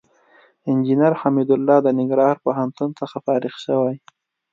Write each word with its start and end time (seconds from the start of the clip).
انجينر 0.69 1.13
حميدالله 1.21 1.77
د 1.83 1.87
ننګرهار 1.97 2.37
پوهنتون 2.45 2.89
څخه 2.99 3.15
فارغ 3.25 3.53
شوى. 3.65 3.95